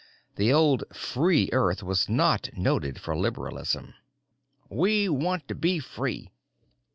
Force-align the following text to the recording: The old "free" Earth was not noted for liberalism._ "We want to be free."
The 0.35 0.51
old 0.51 0.83
"free" 0.91 1.47
Earth 1.53 1.83
was 1.83 2.09
not 2.09 2.49
noted 2.57 2.99
for 2.99 3.15
liberalism._ 3.15 3.93
"We 4.67 5.07
want 5.07 5.47
to 5.49 5.53
be 5.53 5.77
free." 5.77 6.31